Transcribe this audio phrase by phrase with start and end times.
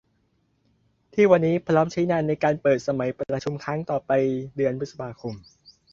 [1.13, 4.11] ที่วันนี้พร้อมใช้งานในการเปิดสมัยประชุมครั้งต่อไป
[4.55, 5.33] เดือนพฤษภาคม